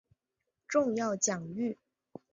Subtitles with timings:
[0.67, 1.77] 重要奖誉